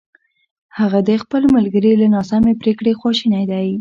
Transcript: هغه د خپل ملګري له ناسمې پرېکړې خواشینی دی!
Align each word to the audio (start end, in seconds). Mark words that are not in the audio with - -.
هغه 0.77 0.99
د 1.09 1.09
خپل 1.23 1.43
ملګري 1.55 1.91
له 2.01 2.07
ناسمې 2.15 2.53
پرېکړې 2.61 2.97
خواشینی 2.99 3.43
دی! 3.51 3.67